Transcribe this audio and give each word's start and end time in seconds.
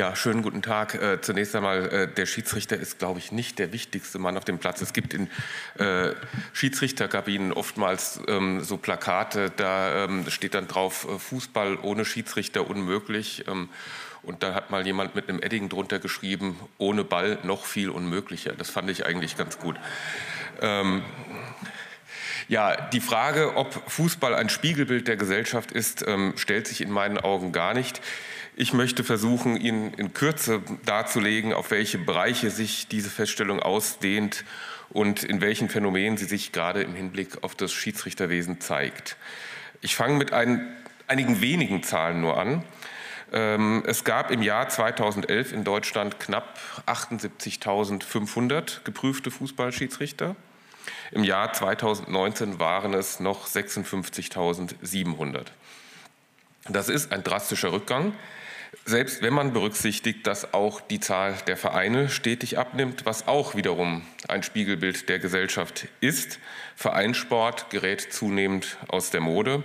Ja, 0.00 0.16
schönen 0.16 0.40
guten 0.40 0.62
Tag. 0.62 0.94
Äh, 0.94 1.20
zunächst 1.20 1.54
einmal, 1.54 1.86
äh, 1.92 2.08
der 2.08 2.24
Schiedsrichter 2.24 2.78
ist, 2.78 2.98
glaube 2.98 3.18
ich, 3.18 3.32
nicht 3.32 3.58
der 3.58 3.70
wichtigste 3.70 4.18
Mann 4.18 4.38
auf 4.38 4.46
dem 4.46 4.56
Platz. 4.56 4.80
Es 4.80 4.94
gibt 4.94 5.12
in 5.12 5.28
äh, 5.76 6.14
Schiedsrichterkabinen 6.54 7.52
oftmals 7.52 8.18
ähm, 8.26 8.64
so 8.64 8.78
Plakate, 8.78 9.52
da 9.54 10.04
ähm, 10.04 10.24
steht 10.30 10.54
dann 10.54 10.68
drauf, 10.68 11.06
äh, 11.06 11.18
Fußball 11.18 11.76
ohne 11.82 12.06
Schiedsrichter 12.06 12.70
unmöglich. 12.70 13.44
Ähm, 13.46 13.68
und 14.22 14.42
da 14.42 14.54
hat 14.54 14.70
mal 14.70 14.86
jemand 14.86 15.16
mit 15.16 15.28
einem 15.28 15.42
Edding 15.42 15.68
drunter 15.68 15.98
geschrieben, 15.98 16.58
ohne 16.78 17.04
Ball 17.04 17.36
noch 17.42 17.66
viel 17.66 17.90
unmöglicher. 17.90 18.54
Das 18.56 18.70
fand 18.70 18.88
ich 18.88 19.04
eigentlich 19.04 19.36
ganz 19.36 19.58
gut. 19.58 19.76
Ähm, 20.62 21.02
ja, 22.48 22.74
die 22.74 23.00
Frage, 23.00 23.54
ob 23.54 23.90
Fußball 23.90 24.34
ein 24.34 24.48
Spiegelbild 24.48 25.08
der 25.08 25.16
Gesellschaft 25.16 25.70
ist, 25.70 26.06
ähm, 26.08 26.32
stellt 26.36 26.68
sich 26.68 26.80
in 26.80 26.90
meinen 26.90 27.18
Augen 27.18 27.52
gar 27.52 27.74
nicht. 27.74 28.00
Ich 28.56 28.72
möchte 28.72 29.04
versuchen, 29.04 29.56
Ihnen 29.56 29.94
in 29.94 30.12
Kürze 30.12 30.62
darzulegen, 30.84 31.52
auf 31.52 31.70
welche 31.70 31.98
Bereiche 31.98 32.50
sich 32.50 32.88
diese 32.88 33.10
Feststellung 33.10 33.60
ausdehnt 33.60 34.44
und 34.90 35.22
in 35.22 35.40
welchen 35.40 35.68
Phänomenen 35.68 36.16
sie 36.16 36.24
sich 36.24 36.52
gerade 36.52 36.82
im 36.82 36.94
Hinblick 36.94 37.42
auf 37.42 37.54
das 37.54 37.72
Schiedsrichterwesen 37.72 38.60
zeigt. 38.60 39.16
Ich 39.80 39.94
fange 39.94 40.18
mit 40.18 40.32
ein, 40.32 40.76
einigen 41.06 41.40
wenigen 41.40 41.82
Zahlen 41.82 42.20
nur 42.20 42.38
an. 42.38 42.64
Ähm, 43.32 43.84
es 43.86 44.02
gab 44.02 44.32
im 44.32 44.42
Jahr 44.42 44.68
2011 44.68 45.52
in 45.52 45.62
Deutschland 45.62 46.18
knapp 46.18 46.58
78.500 46.86 48.82
geprüfte 48.82 49.30
Fußballschiedsrichter. 49.30 50.34
Im 51.12 51.22
Jahr 51.22 51.52
2019 51.52 52.58
waren 52.58 52.94
es 52.94 53.20
noch 53.20 53.46
56.700. 53.46 55.46
Das 56.68 56.88
ist 56.88 57.12
ein 57.12 57.22
drastischer 57.22 57.72
Rückgang. 57.72 58.12
Selbst 58.84 59.22
wenn 59.22 59.34
man 59.34 59.52
berücksichtigt, 59.52 60.26
dass 60.26 60.54
auch 60.54 60.80
die 60.80 61.00
Zahl 61.00 61.36
der 61.46 61.56
Vereine 61.56 62.08
stetig 62.08 62.58
abnimmt, 62.58 63.04
was 63.04 63.26
auch 63.26 63.54
wiederum 63.54 64.02
ein 64.28 64.42
Spiegelbild 64.42 65.08
der 65.08 65.18
Gesellschaft 65.18 65.88
ist. 66.00 66.38
Vereinssport 66.76 67.70
gerät 67.70 68.00
zunehmend 68.00 68.78
aus 68.88 69.10
der 69.10 69.20
Mode. 69.20 69.64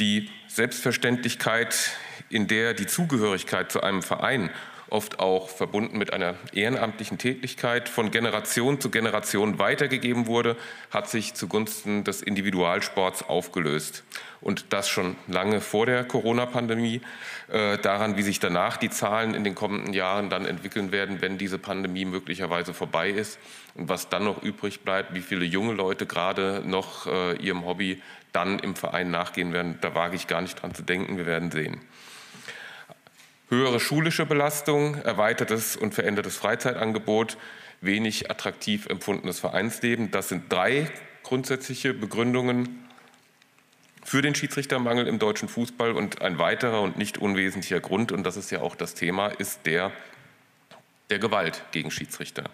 Die 0.00 0.30
Selbstverständlichkeit, 0.48 1.96
in 2.30 2.46
der 2.46 2.74
die 2.74 2.86
Zugehörigkeit 2.86 3.70
zu 3.70 3.82
einem 3.82 4.02
Verein 4.02 4.50
oft 4.94 5.18
auch 5.18 5.48
verbunden 5.48 5.98
mit 5.98 6.12
einer 6.12 6.36
ehrenamtlichen 6.52 7.18
Tätigkeit, 7.18 7.88
von 7.88 8.12
Generation 8.12 8.80
zu 8.80 8.90
Generation 8.90 9.58
weitergegeben 9.58 10.28
wurde, 10.28 10.56
hat 10.90 11.10
sich 11.10 11.34
zugunsten 11.34 12.04
des 12.04 12.22
Individualsports 12.22 13.24
aufgelöst. 13.24 14.04
Und 14.40 14.72
das 14.72 14.88
schon 14.88 15.16
lange 15.26 15.60
vor 15.60 15.86
der 15.86 16.04
Corona-Pandemie. 16.04 17.00
Äh, 17.48 17.78
daran, 17.78 18.16
wie 18.16 18.22
sich 18.22 18.38
danach 18.38 18.76
die 18.76 18.88
Zahlen 18.88 19.34
in 19.34 19.42
den 19.42 19.54
kommenden 19.54 19.92
Jahren 19.92 20.30
dann 20.30 20.46
entwickeln 20.46 20.92
werden, 20.92 21.20
wenn 21.20 21.38
diese 21.38 21.58
Pandemie 21.58 22.04
möglicherweise 22.04 22.72
vorbei 22.72 23.10
ist. 23.10 23.38
Und 23.74 23.88
was 23.88 24.08
dann 24.08 24.24
noch 24.24 24.42
übrig 24.42 24.80
bleibt, 24.80 25.12
wie 25.12 25.20
viele 25.20 25.44
junge 25.44 25.72
Leute 25.72 26.06
gerade 26.06 26.62
noch 26.64 27.06
äh, 27.06 27.36
ihrem 27.36 27.66
Hobby 27.66 28.00
dann 28.32 28.60
im 28.60 28.76
Verein 28.76 29.10
nachgehen 29.10 29.52
werden, 29.52 29.78
da 29.80 29.94
wage 29.94 30.14
ich 30.14 30.28
gar 30.28 30.40
nicht 30.40 30.62
dran 30.62 30.74
zu 30.74 30.82
denken. 30.82 31.18
Wir 31.18 31.26
werden 31.26 31.50
sehen. 31.50 31.80
Höhere 33.48 33.78
schulische 33.78 34.26
Belastung, 34.26 34.94
erweitertes 34.96 35.76
und 35.76 35.94
verändertes 35.94 36.36
Freizeitangebot, 36.36 37.36
wenig 37.80 38.30
attraktiv 38.30 38.86
empfundenes 38.86 39.38
Vereinsleben. 39.40 40.10
Das 40.10 40.28
sind 40.28 40.50
drei 40.50 40.90
grundsätzliche 41.22 41.92
Begründungen 41.92 42.88
für 44.02 44.22
den 44.22 44.34
Schiedsrichtermangel 44.34 45.06
im 45.06 45.18
deutschen 45.18 45.48
Fußball. 45.48 45.92
Und 45.92 46.22
ein 46.22 46.38
weiterer 46.38 46.80
und 46.80 46.96
nicht 46.96 47.18
unwesentlicher 47.18 47.80
Grund, 47.80 48.12
und 48.12 48.24
das 48.24 48.36
ist 48.36 48.50
ja 48.50 48.60
auch 48.60 48.76
das 48.76 48.94
Thema, 48.94 49.28
ist 49.28 49.66
der 49.66 49.92
der 51.10 51.18
Gewalt 51.18 51.62
gegen 51.72 51.90
Schiedsrichter. 51.90 52.44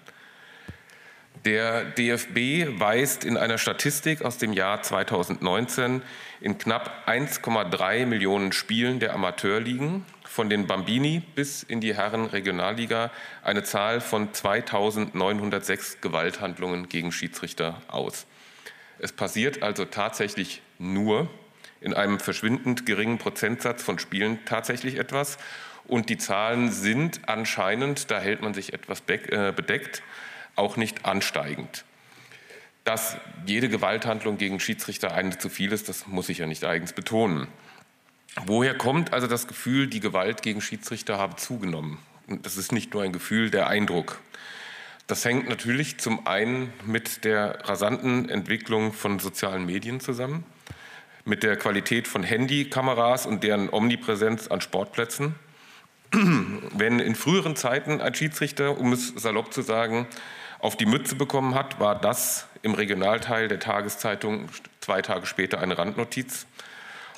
Der 1.44 1.84
DFB 1.84 2.78
weist 2.78 3.24
in 3.24 3.36
einer 3.36 3.56
Statistik 3.56 4.22
aus 4.22 4.36
dem 4.36 4.52
Jahr 4.52 4.82
2019 4.82 6.02
in 6.40 6.58
knapp 6.58 7.08
1,3 7.08 8.04
Millionen 8.04 8.52
Spielen 8.52 9.00
der 9.00 9.14
Amateurligen 9.14 10.04
von 10.30 10.48
den 10.48 10.68
Bambini 10.68 11.22
bis 11.34 11.64
in 11.64 11.80
die 11.80 11.96
Herren-Regionalliga 11.96 13.10
eine 13.42 13.64
Zahl 13.64 14.00
von 14.00 14.32
2906 14.32 16.00
Gewalthandlungen 16.00 16.88
gegen 16.88 17.10
Schiedsrichter 17.10 17.82
aus. 17.88 18.26
Es 19.00 19.10
passiert 19.10 19.64
also 19.64 19.86
tatsächlich 19.86 20.62
nur 20.78 21.28
in 21.80 21.94
einem 21.94 22.20
verschwindend 22.20 22.86
geringen 22.86 23.18
Prozentsatz 23.18 23.82
von 23.82 23.98
Spielen 23.98 24.38
tatsächlich 24.44 24.98
etwas. 24.98 25.36
Und 25.88 26.08
die 26.10 26.18
Zahlen 26.18 26.70
sind 26.70 27.28
anscheinend, 27.28 28.12
da 28.12 28.20
hält 28.20 28.40
man 28.40 28.54
sich 28.54 28.72
etwas 28.72 29.02
äh, 29.08 29.52
bedeckt, 29.52 30.00
auch 30.54 30.76
nicht 30.76 31.06
ansteigend. 31.06 31.84
Dass 32.84 33.16
jede 33.46 33.68
Gewalthandlung 33.68 34.38
gegen 34.38 34.60
Schiedsrichter 34.60 35.12
eine 35.12 35.36
zu 35.38 35.48
viel 35.48 35.72
ist, 35.72 35.88
das 35.88 36.06
muss 36.06 36.28
ich 36.28 36.38
ja 36.38 36.46
nicht 36.46 36.64
eigens 36.64 36.92
betonen. 36.92 37.48
Woher 38.46 38.76
kommt 38.76 39.12
also 39.12 39.26
das 39.26 39.48
Gefühl, 39.48 39.86
die 39.86 40.00
Gewalt 40.00 40.42
gegen 40.42 40.60
Schiedsrichter 40.60 41.18
habe 41.18 41.36
zugenommen? 41.36 41.98
Und 42.28 42.46
das 42.46 42.56
ist 42.56 42.72
nicht 42.72 42.94
nur 42.94 43.02
ein 43.02 43.12
Gefühl, 43.12 43.50
der 43.50 43.66
Eindruck. 43.66 44.20
Das 45.06 45.24
hängt 45.24 45.48
natürlich 45.48 45.98
zum 45.98 46.28
einen 46.28 46.72
mit 46.86 47.24
der 47.24 47.68
rasanten 47.68 48.28
Entwicklung 48.28 48.92
von 48.92 49.18
sozialen 49.18 49.66
Medien 49.66 49.98
zusammen, 49.98 50.44
mit 51.24 51.42
der 51.42 51.56
Qualität 51.56 52.06
von 52.06 52.22
Handykameras 52.22 53.26
und 53.26 53.42
deren 53.42 53.68
Omnipräsenz 53.70 54.46
an 54.46 54.60
Sportplätzen. 54.60 55.34
Wenn 56.12 57.00
in 57.00 57.16
früheren 57.16 57.56
Zeiten 57.56 58.00
ein 58.00 58.14
Schiedsrichter, 58.14 58.78
um 58.78 58.92
es 58.92 59.08
salopp 59.08 59.52
zu 59.52 59.62
sagen, 59.62 60.06
auf 60.60 60.76
die 60.76 60.86
Mütze 60.86 61.16
bekommen 61.16 61.56
hat, 61.56 61.80
war 61.80 61.98
das 61.98 62.46
im 62.62 62.74
Regionalteil 62.74 63.48
der 63.48 63.58
Tageszeitung 63.58 64.48
zwei 64.80 65.02
Tage 65.02 65.26
später 65.26 65.60
eine 65.60 65.76
Randnotiz. 65.76 66.46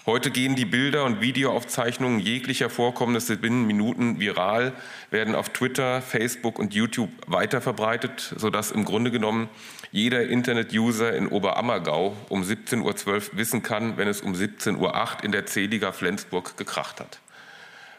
Heute 0.05 0.33
gehen 0.33 0.57
die 0.57 0.65
Bilder 0.65 1.05
und 1.05 1.21
Videoaufzeichnungen 1.21 2.19
jeglicher 2.19 2.69
Vorkommnisse 2.69 3.37
binnen 3.37 3.69
Minuten 3.69 4.19
viral, 4.19 4.73
werden 5.11 5.37
auf 5.37 5.51
Twitter, 5.51 6.03
Facebook 6.03 6.59
und 6.59 6.75
YouTube 6.75 7.11
weiterverbreitet, 7.29 8.35
sodass 8.37 8.73
im 8.73 8.85
Grunde 8.85 9.13
genommen 9.13 9.49
jeder 9.93 10.25
Internet-User 10.25 11.15
in 11.15 11.29
Oberammergau 11.29 12.17
um 12.29 12.43
17.12 12.43 13.07
Uhr 13.07 13.23
wissen 13.39 13.63
kann, 13.63 13.97
wenn 13.97 14.09
es 14.09 14.23
um 14.23 14.33
17.08 14.33 14.79
Uhr 14.79 15.25
in 15.25 15.31
der 15.31 15.47
C-Liga 15.47 15.93
Flensburg 15.93 16.57
gekracht 16.57 16.99
hat. 16.99 17.21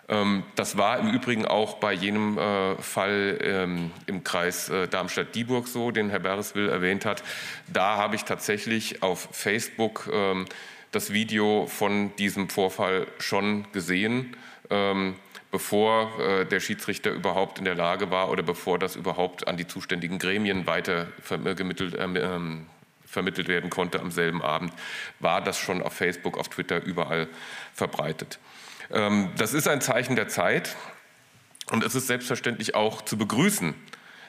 Ähm, 0.09 0.43
das 0.55 0.77
war 0.77 0.99
im 0.99 1.09
Übrigen 1.09 1.45
auch 1.45 1.75
bei 1.75 1.93
jenem 1.93 2.37
äh, 2.37 2.75
Fall 2.81 3.39
ähm, 3.41 3.91
im 4.07 4.25
Kreis 4.25 4.67
äh, 4.67 4.89
Darmstadt-Dieburg 4.89 5.69
so, 5.69 5.91
den 5.91 6.09
Herr 6.09 6.19
Bereswil 6.19 6.67
erwähnt 6.67 7.05
hat. 7.05 7.23
Da 7.71 7.95
habe 7.95 8.17
ich 8.17 8.25
tatsächlich 8.25 9.01
auf 9.01 9.29
Facebook 9.31 10.09
ähm, 10.11 10.45
das 10.93 11.11
Video 11.11 11.65
von 11.67 12.15
diesem 12.17 12.49
Vorfall 12.49 13.07
schon 13.19 13.65
gesehen, 13.73 14.37
ähm, 14.69 15.15
bevor 15.51 16.19
äh, 16.19 16.45
der 16.45 16.59
Schiedsrichter 16.59 17.11
überhaupt 17.11 17.59
in 17.59 17.65
der 17.65 17.75
Lage 17.75 18.11
war 18.11 18.29
oder 18.29 18.43
bevor 18.43 18.79
das 18.79 18.95
überhaupt 18.95 19.47
an 19.47 19.57
die 19.57 19.67
zuständigen 19.67 20.19
Gremien 20.19 20.67
weiter 20.67 21.07
vermittelt, 21.19 21.95
äh, 21.95 22.03
ähm, 22.03 22.67
vermittelt 23.05 23.47
werden 23.47 23.69
konnte 23.69 23.99
am 23.99 24.11
selben 24.11 24.41
Abend, 24.41 24.71
war 25.19 25.41
das 25.41 25.59
schon 25.59 25.81
auf 25.81 25.93
Facebook, 25.93 26.37
auf 26.37 26.49
Twitter 26.49 26.81
überall 26.83 27.27
verbreitet. 27.73 28.39
Ähm, 28.91 29.29
das 29.37 29.53
ist 29.53 29.67
ein 29.67 29.81
Zeichen 29.81 30.15
der 30.15 30.27
Zeit 30.27 30.75
und 31.71 31.83
es 31.83 31.95
ist 31.95 32.07
selbstverständlich 32.07 32.75
auch 32.75 33.01
zu 33.01 33.17
begrüßen, 33.17 33.73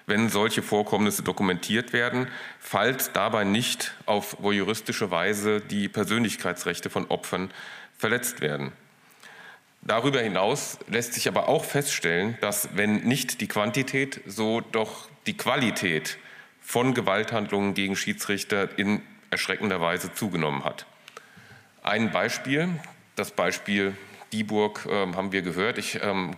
wenn 0.07 0.29
solche 0.29 0.63
Vorkommnisse 0.63 1.23
dokumentiert 1.23 1.93
werden, 1.93 2.29
falls 2.59 3.13
dabei 3.13 3.45
nicht 3.45 3.95
auf 4.07 4.37
voyeuristische 4.41 5.11
Weise 5.11 5.61
die 5.61 5.89
Persönlichkeitsrechte 5.89 6.91
von 6.91 7.07
Opfern 7.07 7.51
verletzt 7.97 8.41
werden. 8.41 8.73
Darüber 9.83 10.21
hinaus 10.21 10.79
lässt 10.89 11.13
sich 11.13 11.29
aber 11.29 11.49
auch 11.49 11.65
feststellen, 11.65 12.39
dass 12.41 12.71
wenn 12.75 13.05
nicht 13.05 13.41
die 13.41 13.49
Quantität, 13.49 14.21
so 14.27 14.61
doch 14.61 15.09
die 15.27 15.37
Qualität 15.37 16.19
von 16.61 16.95
Gewalthandlungen 16.95 17.75
gegen 17.75 17.95
Schiedsrichter 17.95 18.79
in 18.79 19.03
erschreckender 19.31 19.81
Weise 19.81 20.15
zugenommen 20.15 20.65
hat. 20.65 20.87
Ein 21.83 22.13
Beispiel, 22.13 22.71
das 23.17 23.33
Beispiel 23.33 23.95
Dieburg 24.33 24.87
äh, 24.87 25.13
haben 25.15 25.33
wir 25.33 25.43
gehört. 25.43 25.77
Ich 25.77 26.01
ähm, 26.03 26.37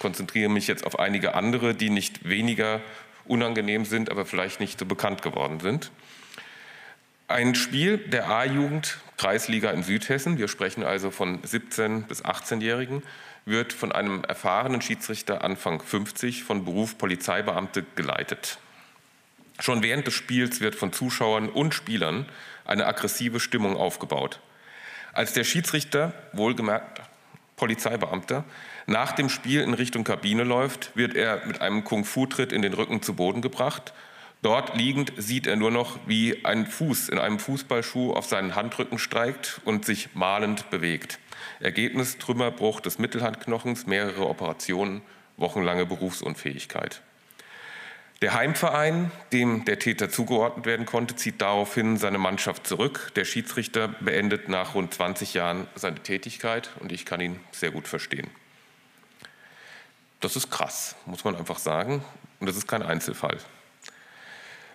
konzentriere 0.00 0.48
mich 0.48 0.66
jetzt 0.66 0.84
auf 0.84 0.98
einige 0.98 1.34
andere, 1.34 1.74
die 1.74 1.90
nicht 1.90 2.28
weniger 2.28 2.80
unangenehm 3.26 3.84
sind, 3.84 4.10
aber 4.10 4.26
vielleicht 4.26 4.58
nicht 4.58 4.78
so 4.78 4.86
bekannt 4.86 5.22
geworden 5.22 5.60
sind. 5.60 5.92
Ein 7.28 7.54
Spiel 7.54 7.98
der 7.98 8.28
A-Jugend 8.28 8.98
Kreisliga 9.16 9.70
in 9.70 9.84
Südhessen, 9.84 10.38
wir 10.38 10.48
sprechen 10.48 10.82
also 10.82 11.10
von 11.10 11.38
17 11.44 12.04
bis 12.04 12.24
18-Jährigen, 12.24 13.02
wird 13.44 13.72
von 13.72 13.92
einem 13.92 14.24
erfahrenen 14.24 14.80
Schiedsrichter 14.80 15.44
Anfang 15.44 15.80
50 15.82 16.42
von 16.42 16.64
Beruf 16.64 16.96
Polizeibeamte 16.98 17.84
geleitet. 17.94 18.58
Schon 19.60 19.82
während 19.82 20.06
des 20.06 20.14
Spiels 20.14 20.60
wird 20.60 20.74
von 20.74 20.92
Zuschauern 20.92 21.50
und 21.50 21.74
Spielern 21.74 22.24
eine 22.64 22.86
aggressive 22.86 23.38
Stimmung 23.38 23.76
aufgebaut. 23.76 24.40
Als 25.12 25.34
der 25.34 25.44
Schiedsrichter, 25.44 26.14
wohlgemerkt 26.32 27.02
Polizeibeamter, 27.60 28.44
nach 28.86 29.12
dem 29.12 29.28
Spiel 29.28 29.60
in 29.60 29.74
Richtung 29.74 30.02
Kabine 30.02 30.44
läuft, 30.44 30.96
wird 30.96 31.14
er 31.14 31.44
mit 31.46 31.60
einem 31.60 31.84
Kung-Fu-Tritt 31.84 32.52
in 32.52 32.62
den 32.62 32.72
Rücken 32.72 33.02
zu 33.02 33.12
Boden 33.12 33.42
gebracht. 33.42 33.92
Dort 34.40 34.74
liegend 34.74 35.12
sieht 35.18 35.46
er 35.46 35.56
nur 35.56 35.70
noch, 35.70 35.98
wie 36.06 36.46
ein 36.46 36.64
Fuß 36.64 37.10
in 37.10 37.18
einem 37.18 37.38
Fußballschuh 37.38 38.14
auf 38.14 38.24
seinen 38.24 38.54
Handrücken 38.54 38.98
streikt 38.98 39.60
und 39.66 39.84
sich 39.84 40.14
malend 40.14 40.70
bewegt. 40.70 41.18
Ergebnis 41.60 42.16
Trümmerbruch 42.16 42.80
des 42.80 42.98
Mittelhandknochens, 42.98 43.86
mehrere 43.86 44.26
Operationen, 44.26 45.02
wochenlange 45.36 45.84
Berufsunfähigkeit. 45.84 47.02
Der 48.22 48.34
Heimverein, 48.34 49.10
dem 49.32 49.64
der 49.64 49.78
Täter 49.78 50.10
zugeordnet 50.10 50.66
werden 50.66 50.84
konnte, 50.84 51.16
zieht 51.16 51.40
daraufhin 51.40 51.96
seine 51.96 52.18
Mannschaft 52.18 52.66
zurück. 52.66 53.12
Der 53.16 53.24
Schiedsrichter 53.24 53.88
beendet 53.88 54.50
nach 54.50 54.74
rund 54.74 54.92
20 54.92 55.32
Jahren 55.32 55.66
seine 55.74 56.00
Tätigkeit 56.00 56.70
und 56.80 56.92
ich 56.92 57.06
kann 57.06 57.20
ihn 57.20 57.40
sehr 57.50 57.70
gut 57.70 57.88
verstehen. 57.88 58.28
Das 60.20 60.36
ist 60.36 60.50
krass, 60.50 60.96
muss 61.06 61.24
man 61.24 61.34
einfach 61.34 61.58
sagen. 61.58 62.04
Und 62.40 62.46
das 62.46 62.56
ist 62.56 62.68
kein 62.68 62.82
Einzelfall. 62.82 63.38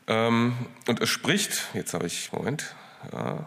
Ähm, 0.08 0.56
und 0.88 1.00
es 1.00 1.10
spricht, 1.10 1.68
jetzt 1.76 1.94
habe 1.94 2.08
ich, 2.08 2.32
Moment, 2.32 2.76
ja, 3.14 3.46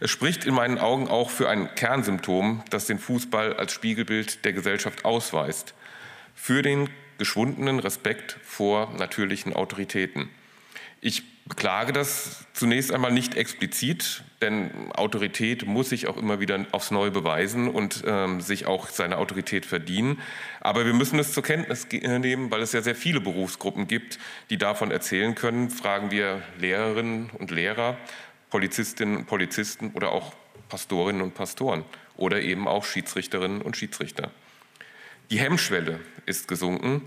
es 0.00 0.10
spricht 0.10 0.44
in 0.44 0.54
meinen 0.54 0.78
Augen 0.78 1.06
auch 1.08 1.30
für 1.30 1.48
ein 1.48 1.72
Kernsymptom, 1.76 2.64
das 2.70 2.86
den 2.86 2.98
Fußball 2.98 3.56
als 3.56 3.72
Spiegelbild 3.72 4.44
der 4.44 4.52
Gesellschaft 4.52 5.04
ausweist. 5.04 5.74
Für 6.34 6.62
den 6.62 6.90
geschwundenen 7.18 7.78
Respekt 7.78 8.38
vor 8.44 8.92
natürlichen 8.96 9.52
Autoritäten. 9.52 10.28
Ich 11.00 11.22
beklage 11.46 11.92
das 11.92 12.44
zunächst 12.52 12.92
einmal 12.92 13.12
nicht 13.12 13.36
explizit, 13.36 14.24
denn 14.42 14.90
Autorität 14.92 15.66
muss 15.66 15.90
sich 15.90 16.08
auch 16.08 16.16
immer 16.16 16.40
wieder 16.40 16.66
aufs 16.72 16.90
Neue 16.90 17.10
beweisen 17.10 17.68
und 17.68 18.02
ähm, 18.06 18.40
sich 18.40 18.66
auch 18.66 18.88
seine 18.88 19.18
Autorität 19.18 19.64
verdienen. 19.64 20.20
Aber 20.60 20.84
wir 20.84 20.92
müssen 20.92 21.18
es 21.18 21.32
zur 21.32 21.44
Kenntnis 21.44 21.86
nehmen, 21.90 22.50
weil 22.50 22.62
es 22.62 22.72
ja 22.72 22.82
sehr 22.82 22.96
viele 22.96 23.20
Berufsgruppen 23.20 23.86
gibt, 23.86 24.18
die 24.50 24.58
davon 24.58 24.90
erzählen 24.90 25.34
können. 25.34 25.70
Fragen 25.70 26.10
wir 26.10 26.42
Lehrerinnen 26.58 27.30
und 27.30 27.50
Lehrer, 27.50 27.96
Polizistinnen 28.50 29.16
und 29.18 29.26
Polizisten 29.26 29.92
oder 29.92 30.10
auch 30.10 30.32
Pastorinnen 30.68 31.22
und 31.22 31.34
Pastoren 31.34 31.84
oder 32.16 32.40
eben 32.42 32.66
auch 32.66 32.84
Schiedsrichterinnen 32.84 33.62
und 33.62 33.76
Schiedsrichter. 33.76 34.32
Die 35.30 35.40
Hemmschwelle 35.40 36.00
ist 36.24 36.46
gesunken 36.46 37.02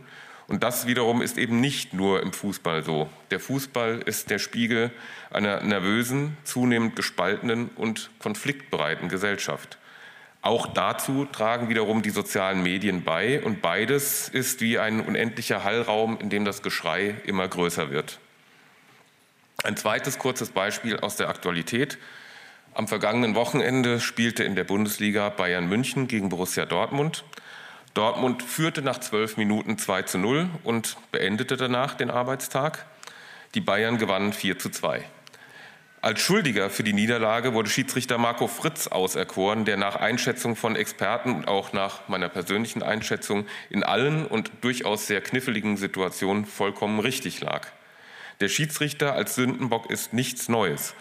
und 0.47 0.63
das 0.63 0.87
wiederum 0.87 1.21
ist 1.21 1.37
eben 1.37 1.61
nicht 1.61 1.93
nur 1.93 2.21
im 2.21 2.33
Fußball 2.33 2.83
so. 2.83 3.09
Der 3.31 3.39
Fußball 3.39 4.01
ist 4.05 4.29
der 4.29 4.39
Spiegel 4.39 4.91
einer 5.29 5.61
nervösen, 5.61 6.35
zunehmend 6.43 6.95
gespaltenen 6.95 7.69
und 7.75 8.09
konfliktbereiten 8.19 9.07
Gesellschaft. 9.07 9.77
Auch 10.41 10.67
dazu 10.67 11.25
tragen 11.25 11.69
wiederum 11.69 12.01
die 12.01 12.09
sozialen 12.09 12.63
Medien 12.63 13.03
bei 13.03 13.41
und 13.41 13.61
beides 13.61 14.27
ist 14.27 14.61
wie 14.61 14.79
ein 14.79 15.01
unendlicher 15.01 15.63
Hallraum, 15.63 16.17
in 16.19 16.29
dem 16.29 16.45
das 16.45 16.61
Geschrei 16.61 17.15
immer 17.25 17.47
größer 17.47 17.91
wird. 17.91 18.19
Ein 19.63 19.77
zweites 19.77 20.17
kurzes 20.17 20.49
Beispiel 20.49 20.97
aus 20.99 21.17
der 21.17 21.29
Aktualität. 21.29 21.97
Am 22.73 22.87
vergangenen 22.87 23.35
Wochenende 23.35 23.99
spielte 23.99 24.43
in 24.43 24.55
der 24.55 24.63
Bundesliga 24.63 25.29
Bayern 25.29 25.67
München 25.67 26.07
gegen 26.07 26.29
Borussia 26.29 26.65
Dortmund. 26.65 27.25
Dortmund 27.93 28.43
führte 28.43 28.81
nach 28.81 28.99
zwölf 28.99 29.37
Minuten 29.37 29.77
2 29.77 30.03
zu 30.03 30.17
0 30.17 30.49
und 30.63 30.97
beendete 31.11 31.57
danach 31.57 31.95
den 31.95 32.11
Arbeitstag. 32.11 32.85
Die 33.55 33.61
Bayern 33.61 33.97
gewannen 33.97 34.31
4 34.33 34.59
zu 34.59 34.69
2. 34.69 35.03
Als 36.01 36.21
Schuldiger 36.21 36.69
für 36.69 36.83
die 36.83 36.93
Niederlage 36.93 37.53
wurde 37.53 37.69
Schiedsrichter 37.69 38.17
Marco 38.17 38.47
Fritz 38.47 38.87
auserkoren, 38.87 39.65
der 39.65 39.75
nach 39.75 39.97
Einschätzung 39.97 40.55
von 40.55 40.77
Experten 40.77 41.33
und 41.33 41.47
auch 41.49 41.73
nach 41.73 42.07
meiner 42.07 42.29
persönlichen 42.29 42.83
Einschätzung 42.83 43.47
in 43.69 43.83
allen 43.83 44.25
und 44.25 44.51
durchaus 44.61 45.07
sehr 45.07 45.19
kniffligen 45.19 45.75
Situationen 45.75 46.45
vollkommen 46.45 47.01
richtig 47.01 47.41
lag. 47.41 47.67
Der 48.39 48.47
Schiedsrichter 48.47 49.13
als 49.13 49.35
Sündenbock 49.35 49.91
ist 49.91 50.13
nichts 50.13 50.47
Neues. 50.47 50.93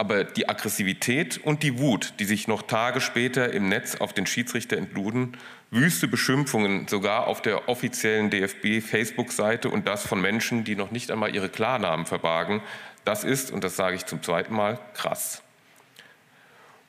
Aber 0.00 0.24
die 0.24 0.48
Aggressivität 0.48 1.36
und 1.44 1.62
die 1.62 1.78
Wut, 1.78 2.14
die 2.20 2.24
sich 2.24 2.48
noch 2.48 2.62
Tage 2.62 3.02
später 3.02 3.52
im 3.52 3.68
Netz 3.68 3.96
auf 3.96 4.14
den 4.14 4.24
Schiedsrichter 4.24 4.78
entluden, 4.78 5.36
wüste 5.70 6.08
Beschimpfungen 6.08 6.88
sogar 6.88 7.26
auf 7.26 7.42
der 7.42 7.68
offiziellen 7.68 8.30
DFB-Facebook-Seite 8.30 9.68
und 9.68 9.86
das 9.86 10.06
von 10.06 10.18
Menschen, 10.18 10.64
die 10.64 10.74
noch 10.74 10.90
nicht 10.90 11.10
einmal 11.10 11.34
ihre 11.34 11.50
Klarnamen 11.50 12.06
verbargen, 12.06 12.62
das 13.04 13.24
ist, 13.24 13.50
und 13.50 13.62
das 13.62 13.76
sage 13.76 13.94
ich 13.94 14.06
zum 14.06 14.22
zweiten 14.22 14.54
Mal, 14.54 14.78
krass. 14.94 15.42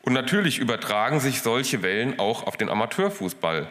Und 0.03 0.13
natürlich 0.13 0.59
übertragen 0.59 1.19
sich 1.19 1.41
solche 1.41 1.83
Wellen 1.83 2.17
auch 2.17 2.47
auf 2.47 2.55
den 2.55 2.69
Amateurfußball. 2.69 3.67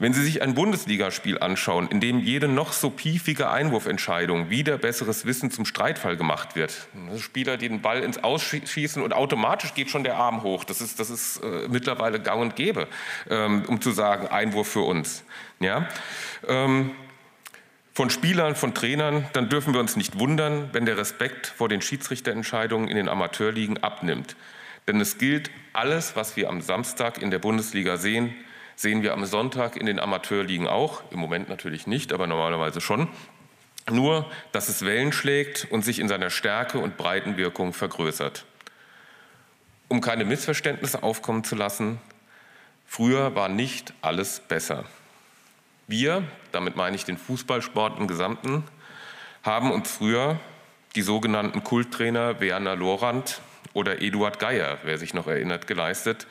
Wenn 0.00 0.14
Sie 0.14 0.22
sich 0.22 0.42
ein 0.42 0.54
Bundesligaspiel 0.54 1.38
anschauen, 1.38 1.88
in 1.88 1.98
dem 1.98 2.20
jede 2.20 2.46
noch 2.46 2.72
so 2.72 2.88
piefige 2.88 3.50
Einwurfentscheidung 3.50 4.48
wieder 4.48 4.78
besseres 4.78 5.26
Wissen 5.26 5.50
zum 5.50 5.64
Streitfall 5.64 6.16
gemacht 6.16 6.54
wird, 6.54 6.86
Spieler, 7.18 7.56
die 7.56 7.68
den 7.68 7.82
Ball 7.82 8.04
ins 8.04 8.22
Ausschießen 8.22 9.02
und 9.02 9.12
automatisch 9.12 9.74
geht 9.74 9.90
schon 9.90 10.04
der 10.04 10.16
Arm 10.16 10.44
hoch, 10.44 10.62
das 10.62 10.80
ist, 10.80 11.00
das 11.00 11.10
ist 11.10 11.38
äh, 11.38 11.66
mittlerweile 11.68 12.20
gang 12.20 12.40
und 12.40 12.54
gäbe, 12.54 12.86
ähm, 13.28 13.64
um 13.66 13.80
zu 13.80 13.90
sagen, 13.90 14.28
Einwurf 14.28 14.68
für 14.68 14.82
uns. 14.82 15.24
Ja? 15.58 15.88
Ähm, 16.46 16.92
von 17.92 18.10
Spielern, 18.10 18.54
von 18.54 18.74
Trainern, 18.74 19.26
dann 19.32 19.48
dürfen 19.48 19.74
wir 19.74 19.80
uns 19.80 19.96
nicht 19.96 20.20
wundern, 20.20 20.68
wenn 20.72 20.86
der 20.86 20.96
Respekt 20.96 21.48
vor 21.48 21.68
den 21.68 21.82
Schiedsrichterentscheidungen 21.82 22.88
in 22.88 22.96
den 22.96 23.08
Amateurligen 23.08 23.82
abnimmt. 23.82 24.36
Denn 24.86 25.00
es 25.00 25.18
gilt, 25.18 25.50
alles, 25.72 26.14
was 26.14 26.36
wir 26.36 26.48
am 26.48 26.60
Samstag 26.60 27.20
in 27.20 27.32
der 27.32 27.40
Bundesliga 27.40 27.96
sehen, 27.96 28.36
sehen 28.78 29.02
wir 29.02 29.12
am 29.12 29.26
Sonntag 29.26 29.76
in 29.76 29.86
den 29.86 29.98
Amateurligen 29.98 30.68
auch, 30.68 31.02
im 31.10 31.18
Moment 31.18 31.48
natürlich 31.48 31.88
nicht, 31.88 32.12
aber 32.12 32.28
normalerweise 32.28 32.80
schon. 32.80 33.08
Nur, 33.90 34.30
dass 34.52 34.68
es 34.68 34.84
Wellen 34.84 35.10
schlägt 35.10 35.66
und 35.70 35.82
sich 35.82 35.98
in 35.98 36.06
seiner 36.06 36.30
Stärke 36.30 36.78
und 36.78 36.96
Breitenwirkung 36.96 37.72
vergrößert. 37.72 38.44
Um 39.88 40.00
keine 40.00 40.24
Missverständnisse 40.24 41.02
aufkommen 41.02 41.42
zu 41.42 41.56
lassen, 41.56 41.98
früher 42.86 43.34
war 43.34 43.48
nicht 43.48 43.94
alles 44.00 44.38
besser. 44.46 44.84
Wir, 45.88 46.22
damit 46.52 46.76
meine 46.76 46.94
ich 46.94 47.04
den 47.04 47.18
Fußballsport 47.18 47.98
im 47.98 48.06
Gesamten, 48.06 48.62
haben 49.42 49.72
uns 49.72 49.90
früher 49.90 50.38
die 50.94 51.02
sogenannten 51.02 51.64
Kulttrainer 51.64 52.38
Werner 52.38 52.76
Lorand 52.76 53.40
oder 53.72 54.00
Eduard 54.02 54.38
Geier, 54.38 54.78
wer 54.84 54.98
sich 54.98 55.14
noch 55.14 55.26
erinnert, 55.26 55.66
geleistet, 55.66 56.28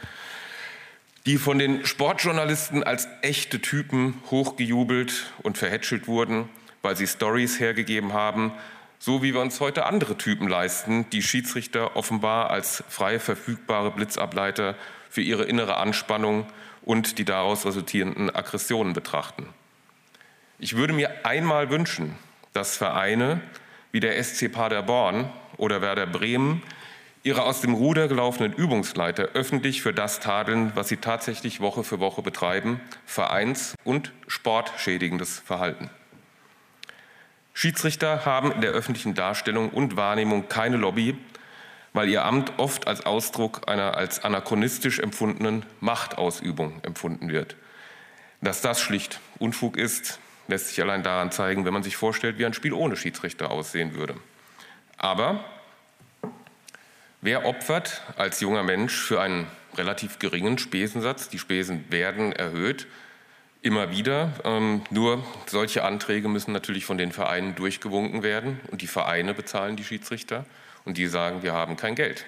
die 1.27 1.38
von 1.38 1.60
den 1.60 1.86
Sportjournalisten 1.86 2.84
als 2.84 3.10
echte 3.22 3.60
Typen 3.62 4.22
hochgejubelt 4.31 5.34
und 5.43 5.57
verhätschelt 5.57 6.07
wurden, 6.07 6.48
weil 6.81 6.96
sie 6.96 7.05
Stories 7.05 7.60
hergegeben 7.60 8.13
haben, 8.13 8.53
so 8.98 9.22
wie 9.22 9.34
wir 9.34 9.41
uns 9.41 9.60
heute 9.60 9.86
andere 9.86 10.17
Typen 10.17 10.48
leisten, 10.48 11.05
die 11.10 11.22
Schiedsrichter 11.22 11.98
offenbar 11.98 12.50
als 12.50 12.81
frei 12.88 13.19
verfügbare 13.19 13.91
Blitzableiter 13.91 14.75
für 15.10 15.22
ihre 15.22 15.43
innere 15.43 15.75
Anspannung 15.75 16.48
und 16.81 17.17
die 17.17 17.25
daraus 17.25 17.65
resultierenden 17.65 18.34
Aggressionen 18.34 18.93
betrachten. 18.93 19.50
Ich 20.60 20.77
würde 20.77 20.93
mir 20.93 21.25
einmal 21.25 21.69
wünschen, 21.69 22.15
dass 22.53 22.77
Vereine 22.77 23.41
wie 23.91 24.00
der 24.00 24.24
SC 24.24 24.50
Paderborn 24.50 25.29
oder 25.57 25.81
Werder 25.81 26.07
Bremen 26.07 26.63
ihre 27.27 27.43
aus 27.43 27.60
dem 27.60 27.74
Ruder 27.74 28.07
gelaufenen 28.07 28.53
Übungsleiter 28.53 29.29
öffentlich 29.34 29.81
für 29.81 29.93
das 29.93 30.22
tadeln, 30.22 30.72
was 30.75 30.88
sie 30.88 30.96
tatsächlich 30.96 31.60
Woche 31.60 31.84
für 31.84 32.00
Woche 32.00 32.22
betreiben, 32.22 32.79
vereins- 33.05 33.75
und 33.84 34.13
sportschädigendes 34.27 35.39
Verhalten. 35.39 35.89
Schiedsrichter 37.53 38.24
haben 38.24 38.53
in 38.53 38.62
der 38.62 38.72
öffentlichen 38.72 39.13
Darstellung 39.13 39.72
und 39.72 39.98
Wahrnehmung 39.98 40.48
keine 40.48 40.77
Lobby, 40.77 41.17
weil 41.91 42.07
ihr 42.07 42.24
Amt 42.24 42.53
oft 42.60 42.88
als 42.88 43.05
Ausdruck 43.05 43.67
einer 43.67 43.98
als 43.98 44.24
anachronistisch 44.24 45.00
empfundenen 45.00 45.65
Machtausübung 45.81 46.81
empfunden 46.84 47.29
wird. 47.29 47.57
Dass 48.39 48.62
das 48.62 48.79
schlicht 48.79 49.19
Unfug 49.38 49.75
ist, 49.75 50.19
lässt 50.48 50.69
sich 50.69 50.81
allein 50.81 51.03
daran 51.03 51.31
zeigen, 51.31 51.65
wenn 51.65 51.74
man 51.74 51.84
sich 51.84 51.98
vorstellt, 51.98 52.38
wie 52.38 52.46
ein 52.46 52.53
Spiel 52.53 52.72
ohne 52.72 52.96
Schiedsrichter 52.96 53.51
aussehen 53.51 53.96
würde. 53.96 54.15
Aber 54.98 55.43
Wer 57.21 57.45
opfert 57.45 58.03
als 58.15 58.41
junger 58.41 58.62
Mensch 58.62 58.95
für 58.95 59.19
einen 59.19 59.47
relativ 59.75 60.19
geringen 60.19 60.59
Spesensatz? 60.59 61.29
Die 61.29 61.39
Spesen 61.39 61.86
werden 61.89 62.31
erhöht, 62.31 62.86
immer 63.63 63.89
wieder. 63.89 64.33
Ähm, 64.43 64.83
nur 64.91 65.25
solche 65.47 65.83
Anträge 65.83 66.27
müssen 66.27 66.51
natürlich 66.51 66.86
von 66.86 67.00
den 67.00 67.12
Vereinen 67.12 67.55
durchgewunken 67.55 68.21
werden 68.21 68.59
und 68.71 68.83
die 68.83 68.88
Vereine 68.88 69.33
bezahlen 69.33 69.75
die 69.75 69.83
Schiedsrichter 69.83 70.45
und 70.86 70.97
die 70.97 71.07
sagen, 71.07 71.41
wir 71.41 71.53
haben 71.53 71.75
kein 71.75 71.95
Geld. 71.95 72.24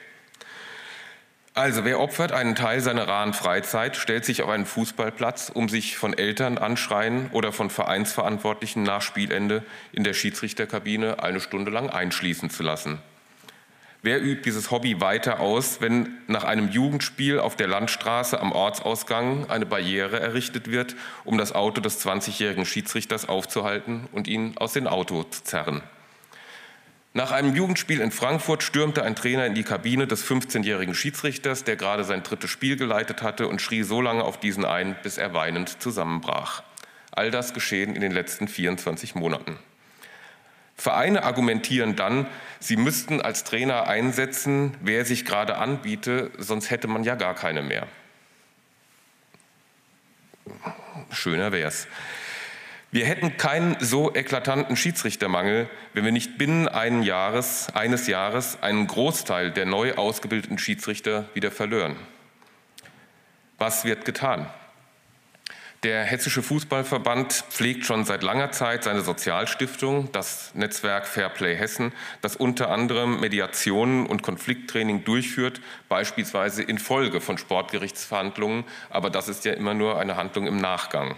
Also 1.54 1.86
wer 1.86 2.00
opfert 2.00 2.32
einen 2.32 2.56
Teil 2.56 2.80
seiner 2.80 3.08
raren 3.08 3.34
Freizeit, 3.34 3.96
stellt 3.96 4.26
sich 4.26 4.42
auf 4.42 4.50
einen 4.50 4.66
Fußballplatz, 4.66 5.52
um 5.54 5.70
sich 5.70 5.98
von 5.98 6.18
Eltern 6.18 6.58
anschreien 6.58 7.30
oder 7.32 7.52
von 7.52 7.70
Vereinsverantwortlichen 7.70 8.82
nach 8.82 9.04
Spielende 9.04 9.64
in 9.92 10.04
der 10.04 10.14
Schiedsrichterkabine 10.14 11.22
eine 11.22 11.40
Stunde 11.40 11.70
lang 11.70 11.90
einschließen 11.90 12.50
zu 12.50 12.64
lassen. 12.64 13.00
Wer 14.02 14.22
übt 14.22 14.44
dieses 14.46 14.72
Hobby 14.72 15.02
weiter 15.02 15.42
aus, 15.42 15.82
wenn 15.82 16.18
nach 16.28 16.46
einem 16.46 16.70
Jugendspiel 16.70 17.38
auf 17.38 17.58
der 17.58 17.68
Landstraße 17.68 18.40
am 18.40 18.54
Ortsausgang 18.54 19.50
eine 19.50 19.66
Barriere 19.66 20.22
errichtet 20.22 20.72
wird, 20.72 20.96
um 21.26 21.38
das 21.38 21.54
Auto 21.54 21.82
des 21.82 22.06
20-jährigen 22.06 22.66
Schiedsrichters 22.66 23.28
aufzuhalten 23.28 24.08
und 24.14 24.30
ihn 24.30 24.58
aus 24.58 24.72
dem 24.72 24.88
Auto 24.88 25.24
zu 25.24 25.44
zerren? 25.44 25.82
Nach 27.14 27.32
einem 27.32 27.54
Jugendspiel 27.54 28.00
in 28.00 28.12
Frankfurt 28.12 28.64
stürmte 28.64 29.04
ein 29.04 29.18
Trainer 29.18 29.46
in 29.46 29.56
die 29.56 29.64
Kabine 29.64 30.08
des 30.08 30.24
15-jährigen 30.24 30.96
Schiedsrichters, 30.96 31.66
der 31.66 31.76
gerade 31.76 32.06
sein 32.06 32.24
drittes 32.24 32.52
Spiel 32.52 32.78
geleitet 32.78 33.22
hatte, 33.22 33.50
und 33.50 33.62
schrie 33.62 33.84
so 33.84 34.00
lange 34.00 34.24
auf 34.24 34.40
diesen 34.40 34.64
ein, 34.64 34.96
bis 35.04 35.18
er 35.18 35.34
weinend 35.34 35.82
zusammenbrach. 35.82 36.64
All 37.12 37.32
das 37.32 37.54
geschehen 37.54 37.96
in 37.96 38.02
den 38.02 38.14
letzten 38.14 38.48
24 38.48 39.16
Monaten. 39.16 39.58
Vereine 40.80 41.24
argumentieren 41.24 41.98
dann, 41.98 42.26
sie 42.62 42.78
müssten 42.78 43.22
als 43.22 43.44
Trainer 43.44 43.88
einsetzen, 43.88 44.78
wer 44.82 45.04
sich 45.04 45.26
gerade 45.26 45.58
anbiete, 45.58 46.32
sonst 46.38 46.72
hätte 46.72 46.88
man 46.88 47.04
ja 47.04 47.16
gar 47.16 47.36
keine 47.36 47.62
mehr. 47.62 47.86
Schöner 51.12 51.52
wär's. 51.52 51.86
Wir 52.92 53.06
hätten 53.06 53.36
keinen 53.36 53.76
so 53.82 54.16
eklatanten 54.16 54.78
Schiedsrichtermangel, 54.78 55.70
wenn 55.94 56.06
wir 56.06 56.14
nicht 56.14 56.38
binnen 56.38 57.04
Jahres, 57.04 57.68
eines 57.76 58.08
Jahres 58.08 58.64
einen 58.64 58.88
Großteil 58.88 59.52
der 59.52 59.66
neu 59.66 59.96
ausgebildeten 59.96 60.58
Schiedsrichter 60.58 61.26
wieder 61.34 61.52
verlören. 61.52 61.98
Was 63.58 63.84
wird 63.84 64.06
getan? 64.06 64.50
Der 65.84 66.04
Hessische 66.04 66.44
Fußballverband 66.44 67.32
pflegt 67.32 67.86
schon 67.86 68.04
seit 68.04 68.22
langer 68.22 68.52
Zeit 68.52 68.84
seine 68.84 69.00
Sozialstiftung, 69.00 70.12
das 70.12 70.52
Netzwerk 70.54 71.08
Fairplay 71.08 71.56
Hessen, 71.56 71.94
das 72.22 72.36
unter 72.36 72.70
anderem 72.70 73.22
Mediationen 73.22 74.06
und 74.06 74.22
Konflikttraining 74.22 75.06
durchführt, 75.06 75.62
beispielsweise 75.88 76.64
infolge 76.64 77.22
von 77.22 77.38
Sportgerichtsverhandlungen. 77.38 78.66
Aber 78.90 79.10
das 79.10 79.30
ist 79.30 79.46
ja 79.46 79.54
immer 79.54 79.74
nur 79.74 79.98
eine 79.98 80.18
Handlung 80.18 80.48
im 80.48 80.58
Nachgang. 80.58 81.16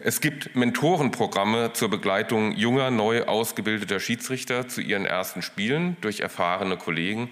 Es 0.00 0.22
gibt 0.22 0.56
Mentorenprogramme 0.56 1.74
zur 1.74 1.90
Begleitung 1.90 2.52
junger, 2.52 2.90
neu 2.90 3.24
ausgebildeter 3.24 4.00
Schiedsrichter 4.00 4.68
zu 4.68 4.80
ihren 4.80 5.04
ersten 5.04 5.42
Spielen 5.42 5.98
durch 6.00 6.20
erfahrene 6.20 6.78
Kollegen. 6.78 7.28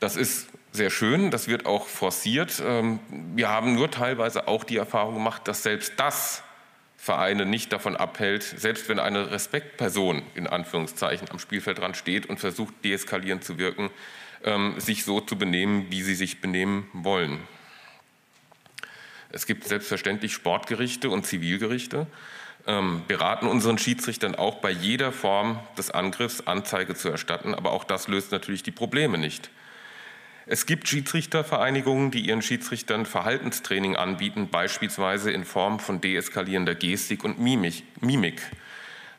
Das 0.00 0.16
ist 0.16 0.48
sehr 0.74 0.90
schön, 0.90 1.30
das 1.30 1.46
wird 1.46 1.66
auch 1.66 1.86
forciert. 1.86 2.60
Ähm, 2.66 2.98
wir 3.08 3.48
haben 3.48 3.74
nur 3.74 3.92
teilweise 3.92 4.48
auch 4.48 4.64
die 4.64 4.76
Erfahrung 4.76 5.14
gemacht, 5.14 5.46
dass 5.46 5.62
selbst 5.62 5.92
das 5.98 6.42
Vereine 6.96 7.46
nicht 7.46 7.72
davon 7.72 7.96
abhält, 7.96 8.42
selbst 8.42 8.88
wenn 8.88 8.98
eine 8.98 9.30
Respektperson 9.30 10.22
in 10.34 10.48
Anführungszeichen 10.48 11.30
am 11.30 11.38
Spielfeldrand 11.38 11.96
steht 11.96 12.26
und 12.26 12.40
versucht, 12.40 12.74
deeskalierend 12.82 13.44
zu 13.44 13.56
wirken, 13.56 13.90
ähm, 14.42 14.74
sich 14.80 15.04
so 15.04 15.20
zu 15.20 15.38
benehmen, 15.38 15.86
wie 15.90 16.02
sie 16.02 16.16
sich 16.16 16.40
benehmen 16.40 16.88
wollen. 16.92 17.38
Es 19.30 19.46
gibt 19.46 19.64
selbstverständlich 19.64 20.32
Sportgerichte 20.32 21.08
und 21.08 21.24
Zivilgerichte, 21.24 22.08
ähm, 22.66 23.02
beraten 23.06 23.46
unseren 23.46 23.78
Schiedsrichtern 23.78 24.34
auch 24.34 24.56
bei 24.56 24.72
jeder 24.72 25.12
Form 25.12 25.60
des 25.78 25.92
Angriffs 25.92 26.48
Anzeige 26.48 26.96
zu 26.96 27.10
erstatten, 27.10 27.54
aber 27.54 27.70
auch 27.70 27.84
das 27.84 28.08
löst 28.08 28.32
natürlich 28.32 28.64
die 28.64 28.72
Probleme 28.72 29.18
nicht. 29.18 29.50
Es 30.46 30.66
gibt 30.66 30.88
Schiedsrichtervereinigungen, 30.88 32.10
die 32.10 32.20
ihren 32.20 32.42
Schiedsrichtern 32.42 33.06
Verhaltenstraining 33.06 33.96
anbieten, 33.96 34.48
beispielsweise 34.50 35.30
in 35.30 35.44
Form 35.44 35.78
von 35.78 36.00
deeskalierender 36.00 36.74
Gestik 36.74 37.24
und 37.24 37.38
Mimik. 37.38 38.42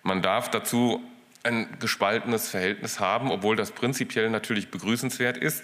Man 0.03 0.22
darf 0.22 0.51
dazu 0.51 1.01
ein 1.41 1.77
gespaltenes 1.79 2.50
Verhältnis 2.50 3.00
haben, 3.00 3.32
obwohl 3.32 3.55
das 3.55 3.72
prinzipiell 3.72 4.29
natürlich 4.29 4.70
begrüßenswert 4.70 5.38
ist. 5.38 5.63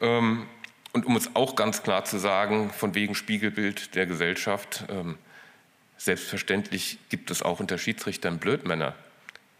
Ähm, 0.00 0.46
und 0.92 1.06
um 1.06 1.16
es 1.16 1.34
auch 1.34 1.56
ganz 1.56 1.82
klar 1.82 2.04
zu 2.04 2.18
sagen, 2.18 2.70
von 2.70 2.94
wegen 2.94 3.14
Spiegelbild 3.14 3.94
der 3.94 4.06
Gesellschaft, 4.06 4.84
ähm, 4.88 5.16
selbstverständlich 5.96 6.98
gibt 7.08 7.30
es 7.30 7.42
auch 7.42 7.60
unter 7.60 7.78
Schiedsrichtern 7.78 8.38
Blödmänner, 8.38 8.94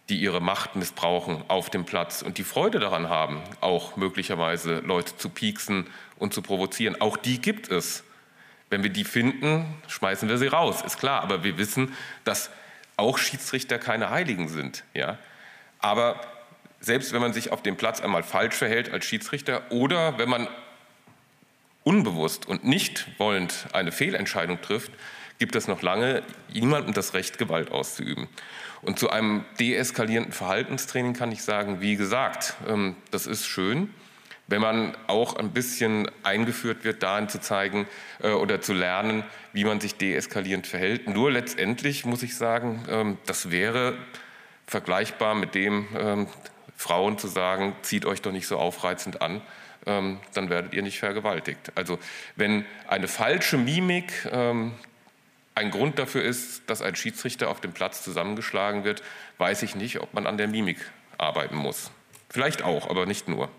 die 0.08 0.20
ihre 0.20 0.40
Macht 0.40 0.76
missbrauchen 0.76 1.44
auf 1.48 1.70
dem 1.70 1.84
Platz 1.84 2.22
und 2.22 2.38
die 2.38 2.44
Freude 2.44 2.80
daran 2.80 3.08
haben, 3.08 3.40
auch 3.60 3.96
möglicherweise 3.96 4.80
Leute 4.80 5.16
zu 5.16 5.28
pieksen 5.28 5.86
und 6.18 6.34
zu 6.34 6.42
provozieren. 6.42 7.00
Auch 7.00 7.16
die 7.16 7.40
gibt 7.40 7.70
es. 7.70 8.04
Wenn 8.68 8.82
wir 8.82 8.90
die 8.90 9.04
finden, 9.04 9.66
schmeißen 9.86 10.28
wir 10.28 10.38
sie 10.38 10.46
raus, 10.46 10.82
ist 10.82 10.98
klar. 10.98 11.22
Aber 11.22 11.44
wir 11.44 11.58
wissen, 11.58 11.94
dass 12.24 12.50
auch 12.96 13.18
Schiedsrichter 13.18 13.78
keine 13.78 14.10
Heiligen 14.10 14.48
sind. 14.48 14.84
Ja? 14.94 15.18
Aber 15.78 16.20
selbst 16.80 17.12
wenn 17.12 17.20
man 17.20 17.32
sich 17.32 17.52
auf 17.52 17.62
dem 17.62 17.76
Platz 17.76 18.00
einmal 18.00 18.22
falsch 18.22 18.56
verhält 18.56 18.92
als 18.92 19.04
Schiedsrichter 19.04 19.62
oder 19.70 20.18
wenn 20.18 20.28
man 20.28 20.48
unbewusst 21.84 22.46
und 22.46 22.64
nicht 22.64 23.06
wollend 23.18 23.66
eine 23.72 23.92
Fehlentscheidung 23.92 24.60
trifft, 24.60 24.92
gibt 25.42 25.56
es 25.56 25.66
noch 25.66 25.82
lange 25.82 26.22
niemandem 26.54 26.94
das 26.94 27.14
Recht, 27.14 27.36
Gewalt 27.36 27.72
auszuüben. 27.72 28.28
Und 28.80 29.00
zu 29.00 29.10
einem 29.10 29.44
deeskalierenden 29.58 30.32
Verhaltenstraining 30.32 31.14
kann 31.14 31.32
ich 31.32 31.42
sagen, 31.42 31.80
wie 31.80 31.96
gesagt, 31.96 32.54
ähm, 32.68 32.94
das 33.10 33.26
ist 33.26 33.48
schön, 33.48 33.92
wenn 34.46 34.60
man 34.60 34.96
auch 35.08 35.34
ein 35.34 35.50
bisschen 35.50 36.08
eingeführt 36.22 36.84
wird, 36.84 37.02
dahin 37.02 37.28
zu 37.28 37.40
zeigen 37.40 37.88
äh, 38.22 38.30
oder 38.30 38.60
zu 38.60 38.72
lernen, 38.72 39.24
wie 39.52 39.64
man 39.64 39.80
sich 39.80 39.96
deeskalierend 39.96 40.68
verhält. 40.68 41.08
Nur 41.08 41.32
letztendlich 41.32 42.04
muss 42.04 42.22
ich 42.22 42.36
sagen, 42.36 42.84
ähm, 42.88 43.18
das 43.26 43.50
wäre 43.50 43.98
vergleichbar 44.68 45.34
mit 45.34 45.56
dem, 45.56 45.88
ähm, 45.98 46.28
Frauen 46.76 47.18
zu 47.18 47.26
sagen, 47.26 47.74
zieht 47.82 48.06
euch 48.06 48.22
doch 48.22 48.30
nicht 48.30 48.46
so 48.46 48.58
aufreizend 48.58 49.22
an, 49.22 49.40
dann 49.84 50.20
werdet 50.34 50.74
ihr 50.74 50.82
nicht 50.82 50.98
vergewaltigt. 50.98 51.72
Also 51.76 51.98
wenn 52.34 52.64
eine 52.88 53.06
falsche 53.06 53.56
Mimik 53.56 54.12
ein 55.54 55.70
Grund 55.70 55.98
dafür 55.98 56.22
ist, 56.22 56.62
dass 56.68 56.82
ein 56.82 56.96
Schiedsrichter 56.96 57.48
auf 57.48 57.60
dem 57.60 57.72
Platz 57.72 58.02
zusammengeschlagen 58.02 58.84
wird, 58.84 59.02
weiß 59.38 59.62
ich 59.62 59.74
nicht, 59.74 60.00
ob 60.00 60.14
man 60.14 60.26
an 60.26 60.38
der 60.38 60.48
Mimik 60.48 60.78
arbeiten 61.18 61.56
muss. 61.56 61.90
Vielleicht 62.30 62.62
auch, 62.62 62.88
aber 62.88 63.06
nicht 63.06 63.28
nur. 63.28 63.50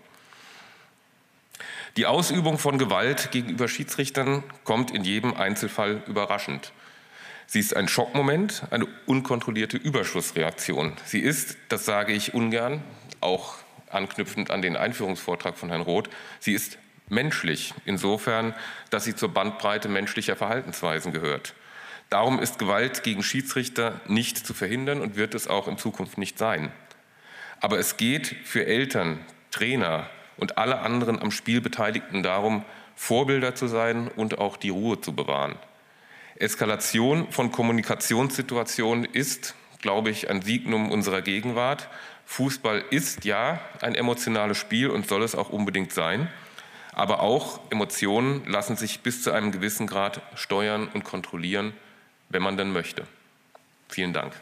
Die 1.96 2.06
Ausübung 2.06 2.58
von 2.58 2.76
Gewalt 2.76 3.30
gegenüber 3.30 3.68
Schiedsrichtern 3.68 4.42
kommt 4.64 4.90
in 4.90 5.04
jedem 5.04 5.34
Einzelfall 5.34 6.02
überraschend. 6.08 6.72
Sie 7.46 7.60
ist 7.60 7.76
ein 7.76 7.86
Schockmoment, 7.86 8.64
eine 8.70 8.86
unkontrollierte 9.06 9.76
Überschussreaktion. 9.76 10.94
Sie 11.04 11.20
ist, 11.20 11.56
das 11.68 11.84
sage 11.84 12.12
ich 12.12 12.34
ungern, 12.34 12.82
auch 13.20 13.54
anknüpfend 13.90 14.50
an 14.50 14.60
den 14.60 14.76
Einführungsvortrag 14.76 15.56
von 15.56 15.68
Herrn 15.68 15.82
Roth, 15.82 16.10
sie 16.40 16.52
ist 16.52 16.78
menschlich, 17.08 17.74
insofern, 17.84 18.54
dass 18.90 19.04
sie 19.04 19.14
zur 19.14 19.28
Bandbreite 19.32 19.88
menschlicher 19.88 20.34
Verhaltensweisen 20.34 21.12
gehört. 21.12 21.54
Darum 22.10 22.38
ist 22.38 22.58
Gewalt 22.58 23.02
gegen 23.02 23.22
Schiedsrichter 23.22 24.00
nicht 24.06 24.38
zu 24.38 24.54
verhindern 24.54 25.00
und 25.00 25.16
wird 25.16 25.34
es 25.34 25.48
auch 25.48 25.68
in 25.68 25.78
Zukunft 25.78 26.18
nicht 26.18 26.38
sein. 26.38 26.72
Aber 27.60 27.78
es 27.78 27.96
geht 27.96 28.26
für 28.44 28.66
Eltern, 28.66 29.20
Trainer 29.50 30.08
und 30.36 30.58
alle 30.58 30.80
anderen 30.80 31.20
am 31.20 31.30
Spiel 31.30 31.60
Beteiligten 31.60 32.22
darum, 32.22 32.64
Vorbilder 32.94 33.54
zu 33.54 33.66
sein 33.66 34.08
und 34.08 34.38
auch 34.38 34.56
die 34.56 34.70
Ruhe 34.70 35.00
zu 35.00 35.14
bewahren. 35.14 35.56
Eskalation 36.36 37.30
von 37.30 37.50
Kommunikationssituationen 37.50 39.04
ist, 39.04 39.54
glaube 39.80 40.10
ich, 40.10 40.30
ein 40.30 40.42
Signum 40.42 40.90
unserer 40.90 41.22
Gegenwart 41.22 41.88
Fußball 42.26 42.84
ist 42.90 43.24
ja 43.24 43.60
ein 43.80 43.94
emotionales 43.94 44.58
Spiel 44.58 44.90
und 44.90 45.06
soll 45.06 45.22
es 45.22 45.34
auch 45.34 45.50
unbedingt 45.50 45.92
sein. 45.92 46.28
Aber 46.92 47.20
auch 47.20 47.60
Emotionen 47.70 48.44
lassen 48.46 48.76
sich 48.76 49.00
bis 49.00 49.22
zu 49.22 49.32
einem 49.32 49.52
gewissen 49.52 49.86
Grad 49.86 50.22
steuern 50.34 50.88
und 50.94 51.04
kontrollieren, 51.04 51.74
wenn 52.28 52.42
man 52.42 52.56
denn 52.56 52.72
möchte. 52.72 53.04
Vielen 53.88 54.12
Dank. 54.12 54.32